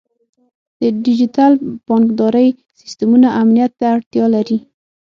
[0.81, 1.51] د ډیجیټل
[1.87, 2.47] بانکدارۍ
[2.79, 4.57] سیستمونه امنیت ته اړتیا لري.